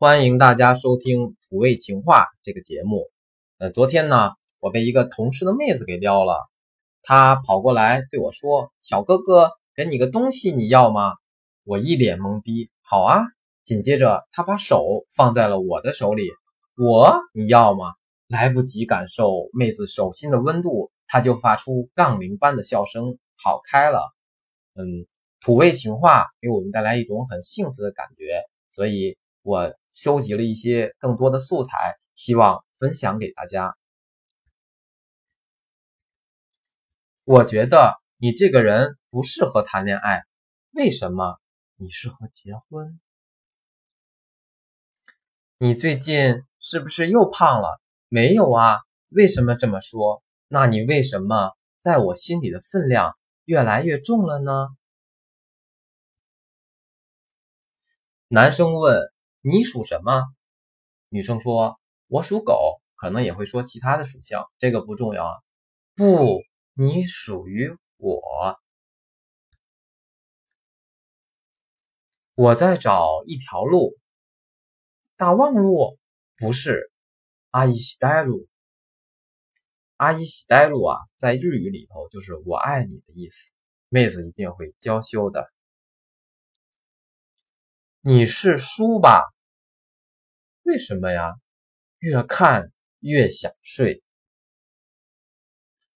[0.00, 3.12] 欢迎大家收听《土味情话》这个节目。
[3.58, 6.50] 呃，昨天呢，我被一个同事的妹子给撩了，
[7.04, 11.14] 她跑过来对我说：“小哥哥，给你个东西，你要吗？”
[11.62, 13.22] 我一脸懵逼，好啊。
[13.62, 16.28] 紧接着，她把手放在了我的手里，
[16.76, 17.94] 我你要吗？
[18.26, 24.12] 来不及感受妹子手心的温度，她就发出杠铃般的笑声，跑开了。
[24.74, 25.06] 嗯，
[25.40, 28.42] 土味情话给我们带来一种很幸福的感觉，
[28.72, 33.76] 所以我收集了一些更多的素材，希望分享给大家。
[37.22, 40.24] 我觉得你这个人不适合谈恋爱，
[40.72, 41.38] 为什么？
[41.76, 43.00] 你适合结婚。
[45.58, 47.80] 你最近是不是又胖了？
[48.08, 50.24] 没有啊，为什么这么说？
[50.48, 54.68] 那你为什么在我心里的分量越来越重了呢？
[58.26, 59.13] 男生问
[59.46, 60.24] 你属什么？
[61.10, 65.34] 女生说我属狗，可能也会说其他的属相，这个不重要啊。
[65.94, 66.40] 不，
[66.72, 68.58] 你属于我。
[72.34, 73.98] 我在找一条路。
[75.14, 75.98] 大望路
[76.38, 76.90] 不是，
[77.50, 78.48] 阿依西带路。
[79.98, 83.52] 阿依西带路啊，在日语里头就是“我爱你”的意思。
[83.90, 85.52] 妹子一定会娇羞的。
[88.00, 89.33] 你是书吧？
[90.64, 91.34] 为什么呀？
[91.98, 94.02] 越看越想睡。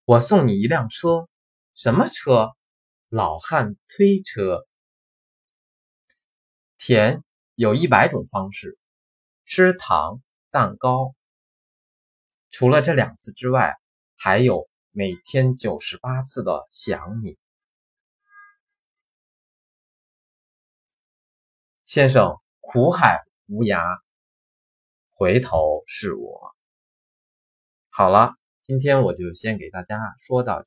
[0.04, 1.26] 我送你一辆车，
[1.74, 2.54] 什么车？
[3.08, 4.66] 老汉推车。
[6.76, 7.24] 甜
[7.54, 8.78] 有一百种方式。
[9.46, 11.14] 吃糖蛋糕，
[12.50, 13.74] 除了这两次之外，
[14.16, 17.38] 还有每天九十八次的想你，
[21.86, 22.36] 先生。
[22.60, 23.98] 苦海无涯，
[25.18, 26.54] 回头是我。
[27.90, 30.66] 好了，今天我就先给大家说到这。